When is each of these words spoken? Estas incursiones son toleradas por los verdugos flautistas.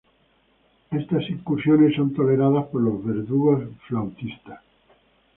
Estas 0.89 1.29
incursiones 1.29 1.93
son 1.95 2.11
toleradas 2.11 2.65
por 2.69 2.81
los 2.81 3.05
verdugos 3.05 3.65
flautistas. 3.87 4.59